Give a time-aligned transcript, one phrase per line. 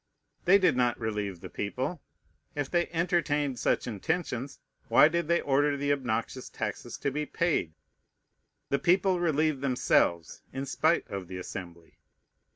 [0.45, 2.01] They did not relieve the people.
[2.55, 7.73] If they entertained such intentions, why did they order the obnoxious taxes to be paid?
[8.69, 11.99] The people relieved themselves, in spite of the Assembly.